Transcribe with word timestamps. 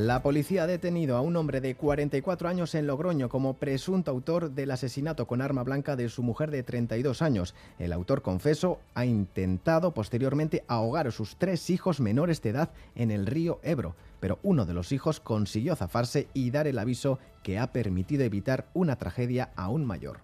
La 0.00 0.22
policía 0.22 0.62
ha 0.62 0.66
detenido 0.66 1.14
a 1.18 1.20
un 1.20 1.36
hombre 1.36 1.60
de 1.60 1.74
44 1.74 2.48
años 2.48 2.74
en 2.74 2.86
Logroño 2.86 3.28
como 3.28 3.58
presunto 3.58 4.10
autor 4.10 4.52
del 4.52 4.70
asesinato 4.70 5.26
con 5.26 5.42
arma 5.42 5.62
blanca 5.62 5.94
de 5.94 6.08
su 6.08 6.22
mujer 6.22 6.50
de 6.50 6.62
32 6.62 7.20
años. 7.20 7.54
El 7.78 7.92
autor 7.92 8.22
confeso 8.22 8.80
ha 8.94 9.04
intentado 9.04 9.92
posteriormente 9.92 10.64
ahogar 10.68 11.06
a 11.06 11.10
sus 11.10 11.36
tres 11.36 11.68
hijos 11.68 12.00
menores 12.00 12.40
de 12.40 12.48
edad 12.48 12.70
en 12.94 13.10
el 13.10 13.26
río 13.26 13.60
Ebro, 13.62 13.94
pero 14.20 14.38
uno 14.42 14.64
de 14.64 14.72
los 14.72 14.90
hijos 14.92 15.20
consiguió 15.20 15.76
zafarse 15.76 16.28
y 16.32 16.50
dar 16.50 16.66
el 16.66 16.78
aviso 16.78 17.18
que 17.42 17.58
ha 17.58 17.70
permitido 17.70 18.24
evitar 18.24 18.68
una 18.72 18.96
tragedia 18.96 19.50
aún 19.54 19.84
mayor. 19.84 20.20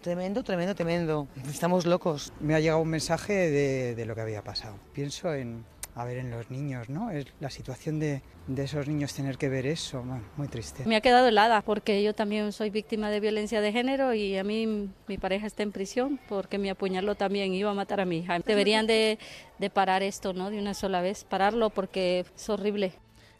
Tremendo, 0.00 0.42
tremendo, 0.42 0.74
tremendo. 0.74 1.28
Estamos 1.50 1.84
locos. 1.84 2.32
Me 2.40 2.54
ha 2.54 2.60
llegado 2.60 2.80
un 2.80 2.88
mensaje 2.88 3.34
de, 3.50 3.94
de 3.94 4.06
lo 4.06 4.14
que 4.14 4.22
había 4.22 4.42
pasado. 4.42 4.76
Pienso 4.94 5.34
en, 5.34 5.66
a 5.94 6.04
ver 6.04 6.18
en 6.18 6.30
los 6.30 6.50
niños, 6.50 6.88
¿no? 6.88 7.10
Es 7.10 7.26
la 7.40 7.50
situación 7.50 7.98
de, 7.98 8.22
de 8.46 8.64
esos 8.64 8.88
niños 8.88 9.12
tener 9.12 9.36
que 9.36 9.48
ver 9.48 9.66
eso, 9.66 10.02
bueno, 10.02 10.22
muy 10.36 10.48
triste. 10.48 10.84
Me 10.86 10.96
ha 10.96 11.00
quedado 11.00 11.28
helada 11.28 11.60
porque 11.62 12.02
yo 12.02 12.14
también 12.14 12.52
soy 12.52 12.70
víctima 12.70 13.10
de 13.10 13.20
violencia 13.20 13.60
de 13.60 13.72
género 13.72 14.14
y 14.14 14.36
a 14.36 14.44
mí 14.44 14.90
mi 15.06 15.18
pareja 15.18 15.46
está 15.46 15.62
en 15.62 15.72
prisión 15.72 16.18
porque 16.28 16.58
me 16.58 16.70
apuñaló 16.70 17.14
también, 17.14 17.52
iba 17.52 17.70
a 17.70 17.74
matar 17.74 18.00
a 18.00 18.04
mi 18.04 18.18
hija. 18.18 18.38
Deberían 18.38 18.86
de, 18.86 19.18
de 19.58 19.70
parar 19.70 20.02
esto, 20.02 20.32
¿no? 20.32 20.50
De 20.50 20.58
una 20.58 20.74
sola 20.74 21.02
vez, 21.02 21.24
pararlo 21.24 21.70
porque 21.70 22.24
es 22.34 22.48
horrible. 22.48 22.94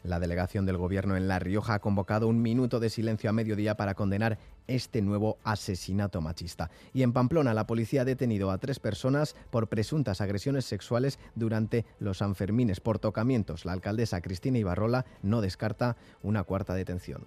La 0.04 0.18
delegación 0.18 0.66
del 0.66 0.78
Gobierno 0.78 1.16
en 1.16 1.28
La 1.28 1.38
Rioja 1.38 1.74
ha 1.74 1.78
convocado 1.78 2.26
un 2.26 2.42
minuto 2.42 2.80
de 2.80 2.90
silencio 2.90 3.30
a 3.30 3.32
mediodía 3.32 3.76
para 3.76 3.94
condenar 3.94 4.36
este 4.66 5.02
nuevo 5.02 5.38
asesinato 5.44 6.20
machista. 6.20 6.70
Y 6.92 7.02
en 7.02 7.12
Pamplona, 7.12 7.54
la 7.54 7.66
policía 7.66 8.02
ha 8.02 8.04
detenido 8.04 8.50
a 8.50 8.58
tres 8.58 8.78
personas 8.78 9.36
por 9.50 9.68
presuntas 9.68 10.20
agresiones 10.20 10.64
sexuales 10.64 11.18
durante 11.34 11.84
los 11.98 12.18
Sanfermines 12.18 12.80
por 12.80 12.98
tocamientos. 12.98 13.64
La 13.64 13.72
alcaldesa 13.72 14.20
Cristina 14.20 14.58
Ibarrola 14.58 15.04
no 15.22 15.40
descarta 15.40 15.96
una 16.22 16.44
cuarta 16.44 16.74
detención. 16.74 17.26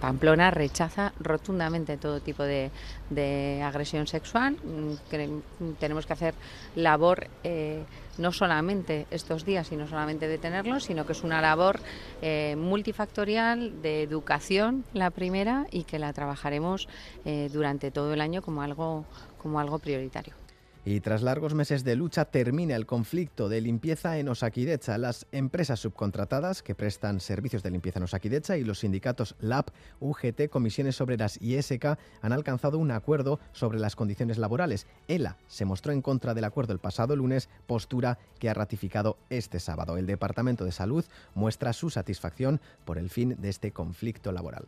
Pamplona 0.00 0.50
rechaza 0.50 1.12
rotundamente 1.18 1.96
todo 1.96 2.20
tipo 2.20 2.42
de, 2.44 2.70
agresión 3.62 4.06
sexual. 4.06 4.56
tenemos 5.78 6.06
que 6.06 6.12
hacer 6.12 6.34
labor 6.74 7.26
eh, 7.44 7.84
no 8.18 8.32
solamente 8.32 9.06
estos 9.10 9.44
días 9.44 9.70
y 9.72 9.76
no 9.76 9.86
solamente 9.86 10.28
detenerlos, 10.28 10.84
sino 10.84 11.06
que 11.06 11.12
es 11.12 11.22
una 11.22 11.40
labor 11.40 11.80
eh, 12.22 12.56
multifactorial 12.56 13.82
de 13.82 14.02
educación, 14.02 14.84
la 14.92 15.10
primera, 15.10 15.66
y 15.70 15.84
que 15.84 15.98
la 15.98 16.12
trabajaremos 16.12 16.88
eh, 17.24 17.48
durante 17.52 17.90
todo 17.90 18.12
el 18.12 18.20
año 18.20 18.42
como 18.42 18.62
algo, 18.62 19.04
como 19.38 19.60
algo 19.60 19.78
prioritario. 19.78 20.34
Y 20.84 21.00
tras 21.00 21.20
largos 21.20 21.52
meses 21.52 21.84
de 21.84 21.94
lucha 21.94 22.24
termina 22.24 22.74
el 22.74 22.86
conflicto 22.86 23.50
de 23.50 23.60
limpieza 23.60 24.18
en 24.18 24.28
Osakidecha. 24.28 24.96
Las 24.96 25.26
empresas 25.30 25.78
subcontratadas 25.80 26.62
que 26.62 26.74
prestan 26.74 27.20
servicios 27.20 27.62
de 27.62 27.70
limpieza 27.70 27.98
en 27.98 28.04
Osakidecha 28.04 28.56
y 28.56 28.64
los 28.64 28.78
sindicatos 28.78 29.36
LAB, 29.40 29.66
UGT, 30.00 30.48
Comisiones 30.48 31.00
Obreras 31.02 31.38
y 31.40 31.56
ESK 31.56 31.98
han 32.22 32.32
alcanzado 32.32 32.78
un 32.78 32.92
acuerdo 32.92 33.40
sobre 33.52 33.78
las 33.78 33.94
condiciones 33.94 34.38
laborales. 34.38 34.86
ELA 35.06 35.36
se 35.48 35.66
mostró 35.66 35.92
en 35.92 36.00
contra 36.00 36.32
del 36.32 36.44
acuerdo 36.44 36.72
el 36.72 36.78
pasado 36.78 37.14
lunes, 37.14 37.50
postura 37.66 38.18
que 38.38 38.48
ha 38.48 38.54
ratificado 38.54 39.18
este 39.28 39.60
sábado. 39.60 39.98
El 39.98 40.06
Departamento 40.06 40.64
de 40.64 40.72
Salud 40.72 41.04
muestra 41.34 41.74
su 41.74 41.90
satisfacción 41.90 42.58
por 42.86 42.96
el 42.96 43.10
fin 43.10 43.36
de 43.38 43.50
este 43.50 43.72
conflicto 43.72 44.32
laboral. 44.32 44.66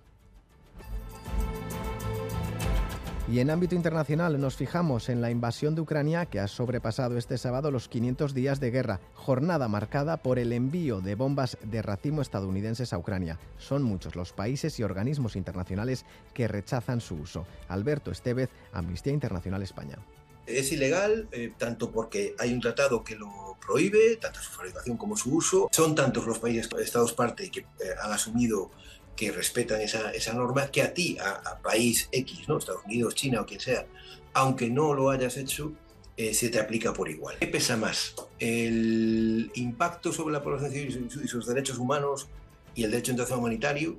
Y 3.33 3.41
en 3.41 3.49
ámbito 3.49 3.75
internacional 3.75 4.39
nos 4.39 4.57
fijamos 4.57 5.09
en 5.09 5.23
la 5.23 5.31
invasión 5.31 5.75
de 5.75 5.81
Ucrania 5.81 6.27
que 6.27 6.39
ha 6.39 6.47
sobrepasado 6.47 7.17
este 7.17 7.39
sábado 7.39 7.71
los 7.71 7.89
500 7.89 8.35
días 8.35 8.61
de 8.61 8.71
guerra, 8.71 9.01
jornada 9.15 9.69
marcada 9.69 10.19
por 10.19 10.39
el 10.39 10.53
envío 10.53 11.01
de 11.01 11.15
bombas 11.15 11.57
de 11.63 11.81
racimo 11.81 12.21
estadounidenses 12.21 12.93
a 12.93 12.99
Ucrania. 12.99 13.39
Son 13.57 13.85
muchos 13.85 14.17
los 14.17 14.35
países 14.35 14.79
y 14.79 14.83
organismos 14.83 15.35
internacionales 15.35 16.05
que 16.35 16.47
rechazan 16.47 17.01
su 17.01 17.15
uso. 17.15 17.47
Alberto 17.69 18.11
Estevez, 18.11 18.51
Amnistía 18.71 19.15
Internacional 19.15 19.63
España. 19.63 19.97
Es 20.45 20.71
ilegal 20.71 21.27
eh, 21.33 21.55
tanto 21.57 21.91
porque 21.91 22.35
hay 22.39 22.53
un 22.53 22.61
tratado 22.61 23.03
que 23.03 23.17
lo 23.17 23.57
prohíbe, 23.65 24.17
tanto 24.17 24.41
su 24.41 24.51
fabricación 24.51 24.99
como 24.99 25.17
su 25.17 25.35
uso. 25.35 25.69
Son 25.73 25.95
tantos 25.95 26.27
los 26.27 26.39
países 26.39 26.69
estados 26.79 27.15
parte 27.15 27.51
que 27.51 27.61
eh, 27.61 27.65
han 28.03 28.13
asumido 28.13 28.71
que 29.17 29.31
respetan 29.31 29.81
esa, 29.81 30.11
esa 30.13 30.33
norma, 30.33 30.71
que 30.71 30.83
a 30.83 30.95
ti, 30.95 31.17
a, 31.19 31.59
país 31.59 32.09
X, 32.13 32.49
¿no? 32.49 32.59
Estados 32.59 32.85
Unidos, 32.85 33.15
China 33.15 33.43
o 33.43 33.47
quien 33.47 33.61
sea, 33.61 33.87
aunque 34.35 34.71
no 34.71 34.95
lo 34.95 35.11
hayas 35.11 35.37
hecho, 35.37 35.73
eh, 36.17 36.35
se 36.35 36.49
te 36.49 36.59
aplica 36.59 36.93
por 36.93 37.09
igual. 37.09 37.37
¿Qué 37.39 37.47
pesa 37.47 37.77
más? 37.77 38.15
¿El 38.39 39.51
impacto 39.55 40.13
sobre 40.13 40.33
la 40.33 40.43
población 40.43 40.73
civil 40.73 41.09
y 41.25 41.29
sus 41.29 41.47
derechos 41.47 41.79
humanos 41.79 42.29
y 42.75 42.85
el 42.85 42.91
derecho 42.91 43.13
internacional 43.13 43.41
humanitario? 43.41 43.97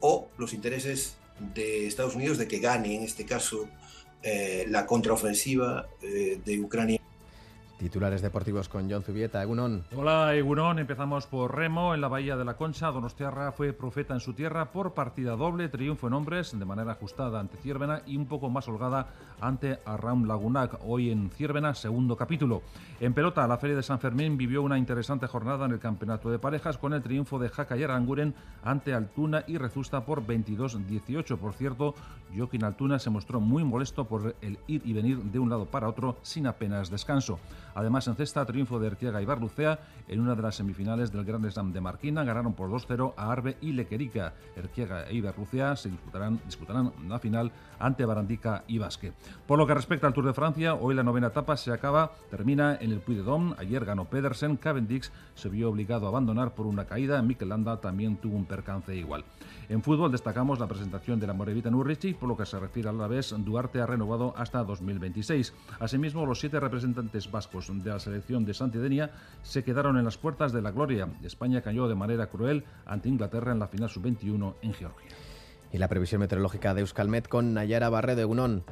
¿O 0.00 0.28
los 0.38 0.52
intereses 0.52 1.16
de 1.54 1.86
Estados 1.86 2.14
Unidos 2.14 2.38
de 2.38 2.48
que 2.48 2.58
gane, 2.58 2.96
en 2.96 3.02
este 3.02 3.24
caso, 3.24 3.68
eh, 4.22 4.66
la 4.68 4.86
contraofensiva 4.86 5.88
eh, 6.00 6.40
de 6.44 6.60
Ucrania? 6.60 7.01
Titulares 7.82 8.22
deportivos 8.22 8.68
con 8.68 8.88
John 8.88 9.02
Zubieta, 9.02 9.42
Egunon. 9.42 9.82
Hola, 9.96 10.36
Egunon. 10.36 10.78
Empezamos 10.78 11.26
por 11.26 11.56
Remo. 11.56 11.94
En 11.94 12.00
la 12.00 12.06
Bahía 12.06 12.36
de 12.36 12.44
la 12.44 12.54
Concha, 12.54 12.92
Donostiarra 12.92 13.50
fue 13.50 13.72
profeta 13.72 14.14
en 14.14 14.20
su 14.20 14.34
tierra 14.34 14.70
por 14.70 14.94
partida 14.94 15.34
doble, 15.34 15.68
triunfo 15.68 16.06
en 16.06 16.12
hombres, 16.12 16.56
de 16.56 16.64
manera 16.64 16.92
ajustada 16.92 17.40
ante 17.40 17.56
Ciervena 17.56 18.02
y 18.06 18.16
un 18.16 18.26
poco 18.26 18.48
más 18.50 18.68
holgada 18.68 19.08
ante 19.40 19.80
Arram 19.84 20.28
Lagunac. 20.28 20.78
Hoy 20.86 21.10
en 21.10 21.28
Ciervena, 21.30 21.74
segundo 21.74 22.16
capítulo. 22.16 22.62
En 23.00 23.14
pelota, 23.14 23.48
la 23.48 23.58
Feria 23.58 23.74
de 23.74 23.82
San 23.82 23.98
Fermín 23.98 24.36
vivió 24.36 24.62
una 24.62 24.78
interesante 24.78 25.26
jornada 25.26 25.66
en 25.66 25.72
el 25.72 25.80
campeonato 25.80 26.30
de 26.30 26.38
parejas 26.38 26.78
con 26.78 26.92
el 26.92 27.02
triunfo 27.02 27.40
de 27.40 27.48
Jaca 27.48 27.76
y 27.76 27.82
Aranguren 27.82 28.32
ante 28.62 28.94
Altuna 28.94 29.42
y 29.48 29.58
Rezusta 29.58 30.04
por 30.04 30.24
22-18. 30.24 31.36
Por 31.36 31.52
cierto, 31.54 31.96
Joaquín 32.36 32.62
Altuna 32.62 33.00
se 33.00 33.10
mostró 33.10 33.40
muy 33.40 33.64
molesto 33.64 34.04
por 34.04 34.36
el 34.40 34.60
ir 34.68 34.82
y 34.84 34.92
venir 34.92 35.18
de 35.18 35.40
un 35.40 35.50
lado 35.50 35.66
para 35.66 35.88
otro 35.88 36.18
sin 36.22 36.46
apenas 36.46 36.88
descanso. 36.88 37.40
Además, 37.74 38.06
en 38.08 38.16
cesta, 38.16 38.44
triunfo 38.44 38.78
de 38.78 38.88
Erquiega 38.88 39.22
y 39.22 39.24
Barlucea 39.24 39.78
en 40.08 40.20
una 40.20 40.34
de 40.34 40.42
las 40.42 40.56
semifinales 40.56 41.12
del 41.12 41.24
Grand 41.24 41.50
Slam 41.50 41.72
de 41.72 41.80
Marquina. 41.80 42.24
Ganaron 42.24 42.54
por 42.54 42.70
2-0 42.70 43.14
a 43.16 43.32
Arbe 43.32 43.56
y 43.60 43.72
Lequerica. 43.72 44.34
Erquiega 44.56 45.08
e 45.08 45.14
Ibarlucea 45.14 45.76
se 45.76 45.88
disputarán, 45.88 46.40
disputarán 46.44 46.92
la 47.08 47.18
final 47.18 47.52
ante 47.78 48.04
Barandica 48.04 48.64
y 48.66 48.78
Basque. 48.78 49.12
Por 49.46 49.58
lo 49.58 49.66
que 49.66 49.74
respecta 49.74 50.06
al 50.06 50.12
Tour 50.12 50.26
de 50.26 50.34
Francia, 50.34 50.74
hoy 50.74 50.94
la 50.94 51.02
novena 51.02 51.28
etapa 51.28 51.56
se 51.56 51.72
acaba, 51.72 52.12
termina 52.30 52.76
en 52.80 52.92
el 52.92 53.00
Puy 53.00 53.16
de 53.16 53.22
Dôme. 53.22 53.54
Ayer 53.58 53.84
ganó 53.84 54.04
Pedersen, 54.04 54.56
Cavendish 54.56 55.10
se 55.34 55.48
vio 55.48 55.70
obligado 55.70 56.06
a 56.06 56.08
abandonar 56.10 56.54
por 56.54 56.66
una 56.66 56.84
caída. 56.84 57.22
Mikel 57.22 57.48
Landa 57.48 57.80
también 57.80 58.16
tuvo 58.16 58.36
un 58.36 58.44
percance 58.44 58.94
igual. 58.94 59.24
En 59.68 59.82
fútbol 59.82 60.12
destacamos 60.12 60.58
la 60.58 60.66
presentación 60.66 61.18
de 61.18 61.26
la 61.26 61.32
Morevita 61.32 61.70
Nurrichi, 61.70 62.14
por 62.14 62.28
lo 62.28 62.36
que 62.36 62.46
se 62.46 62.58
refiere 62.58 62.88
a 62.88 62.92
la 62.92 63.06
vez, 63.06 63.34
Duarte 63.38 63.80
ha 63.80 63.86
renovado 63.86 64.34
hasta 64.36 64.62
2026. 64.64 65.54
Asimismo, 65.80 66.26
los 66.26 66.40
siete 66.40 66.60
representantes 66.60 67.30
vascos 67.30 67.61
de 67.68 67.90
la 67.90 67.98
selección 67.98 68.44
de 68.44 68.54
Santidenia 68.54 69.10
se 69.42 69.62
quedaron 69.62 69.96
en 69.96 70.04
las 70.04 70.18
puertas 70.18 70.52
de 70.52 70.62
la 70.62 70.72
gloria. 70.72 71.08
España 71.22 71.62
cayó 71.62 71.88
de 71.88 71.94
manera 71.94 72.26
cruel 72.26 72.64
ante 72.86 73.08
Inglaterra 73.08 73.52
en 73.52 73.58
la 73.58 73.68
final 73.68 73.88
sub-21 73.88 74.54
en 74.62 74.74
Georgia. 74.74 75.10
Y 75.72 75.78
la 75.78 75.88
previsión 75.88 76.20
meteorológica 76.20 76.74
de 76.74 76.80
Euskalmet 76.80 77.28
con 77.28 77.54
Nayara 77.54 77.88
Barredo 77.88 78.18
de 78.18 78.24
Unón. 78.24 78.64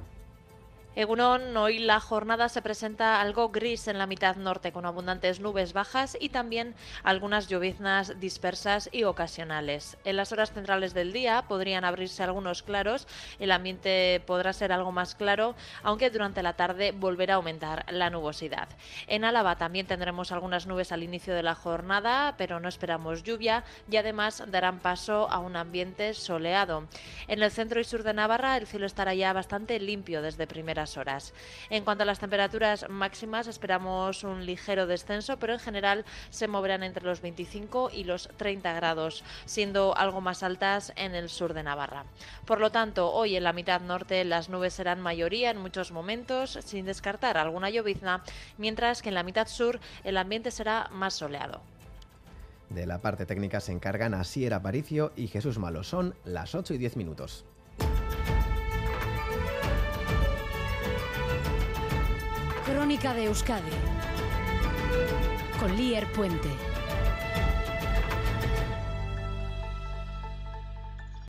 Egunon, 0.97 1.57
hoy 1.57 1.79
la 1.79 2.01
jornada 2.01 2.49
se 2.49 2.63
presenta 2.63 3.21
algo 3.21 3.51
gris 3.51 3.87
en 3.87 3.97
la 3.97 4.09
mitad 4.09 4.35
norte, 4.35 4.73
con 4.73 4.85
abundantes 4.85 5.39
nubes 5.39 5.73
bajas 5.73 6.19
y 6.21 6.31
también 6.31 6.75
algunas 7.05 7.47
lloviznas 7.47 8.19
dispersas 8.19 8.89
y 8.91 9.05
ocasionales. 9.05 9.99
En 10.05 10.17
las 10.17 10.33
horas 10.33 10.53
centrales 10.53 10.93
del 10.93 11.13
día 11.13 11.45
podrían 11.47 11.85
abrirse 11.85 12.25
algunos 12.25 12.65
claros, 12.65 13.07
el 13.39 13.53
ambiente 13.53 14.21
podrá 14.27 14.53
ser 14.53 14.73
algo 14.73 14.91
más 14.91 15.15
claro, 15.15 15.55
aunque 15.85 16.11
durante 16.11 16.43
la 16.43 16.55
tarde 16.55 16.91
volverá 16.91 17.35
a 17.35 17.37
aumentar 17.37 17.87
la 17.93 18.11
nubosidad. 18.11 18.69
En 19.07 19.25
Álava 19.25 19.55
también 19.55 19.87
tendremos 19.87 20.33
algunas 20.33 20.67
nubes 20.67 20.91
al 20.91 21.05
inicio 21.05 21.35
de 21.35 21.45
la 21.45 21.55
jornada, 21.55 22.35
pero 22.37 22.59
no 22.59 22.69
esperamos 22.69 23.23
lluvia 23.23 23.63
y 23.89 23.97
además 23.97 24.43
darán 24.49 24.81
paso 24.81 25.31
a 25.31 25.39
un 25.39 25.55
ambiente 25.55 26.15
soleado. 26.15 26.89
En 27.29 27.45
el 27.45 27.53
centro 27.53 27.79
y 27.79 27.85
sur 27.85 28.03
de 28.03 28.13
Navarra 28.13 28.57
el 28.57 28.67
cielo 28.67 28.87
estará 28.87 29.15
ya 29.15 29.33
bastante 29.33 29.79
limpio 29.79 30.21
desde 30.21 30.49
primera 30.49 30.80
horas. 30.97 31.35
En 31.69 31.85
cuanto 31.85 32.03
a 32.03 32.07
las 32.07 32.19
temperaturas 32.19 32.89
máximas, 32.89 33.47
esperamos 33.47 34.25
un 34.25 34.47
ligero 34.47 34.87
descenso, 34.87 35.39
pero 35.39 35.53
en 35.53 35.59
general 35.59 36.05
se 36.31 36.49
moverán 36.49 36.83
entre 36.83 37.05
los 37.05 37.21
25 37.21 37.91
y 37.93 38.05
los 38.05 38.29
30 38.37 38.73
grados, 38.73 39.25
siendo 39.45 39.97
algo 39.97 40.21
más 40.21 40.43
altas 40.43 40.93
en 40.97 41.15
el 41.15 41.29
sur 41.29 41.55
de 41.55 41.63
Navarra. 41.63 42.05
Por 42.47 42.61
lo 42.61 42.71
tanto, 42.71 43.13
hoy 43.13 43.37
en 43.37 43.45
la 43.45 43.53
mitad 43.53 43.81
norte 43.81 44.25
las 44.25 44.49
nubes 44.49 44.75
serán 44.75 45.01
mayoría 45.01 45.51
en 45.51 45.59
muchos 45.59 45.93
momentos, 45.93 46.59
sin 46.65 46.87
descartar 46.87 47.37
alguna 47.37 47.71
llovizna, 47.71 48.23
mientras 48.59 49.03
que 49.03 49.11
en 49.11 49.15
la 49.15 49.23
mitad 49.23 49.49
sur 49.49 49.81
el 50.05 50.17
ambiente 50.17 50.51
será 50.51 50.89
más 50.91 51.15
soleado. 51.15 51.61
De 52.71 52.87
la 52.87 52.99
parte 52.99 53.27
técnica 53.27 53.59
se 53.59 53.73
encargan 53.73 54.15
Asier 54.15 54.55
Aparicio 54.55 55.13
y 55.17 55.27
Jesús 55.27 55.59
Malo. 55.59 55.83
Son 55.83 56.15
las 56.25 56.55
8 56.55 56.75
y 56.75 56.79
10 56.79 56.97
minutos. 56.97 57.45
Crónica 62.71 63.15
de 63.15 63.25
Euskadi 63.25 63.73
con 65.59 65.77
Lier 65.77 66.07
Puente. 66.13 66.70